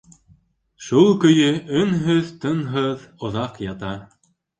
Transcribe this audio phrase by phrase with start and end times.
[0.85, 1.49] Шул көйө
[1.81, 3.93] өнһөҙ-тынһыҙ оҙаҡ ята.